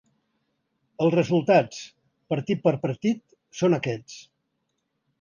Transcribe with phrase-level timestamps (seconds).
[1.07, 1.83] Els resultats,
[2.35, 3.23] partit per partit,
[3.63, 4.21] són aquests.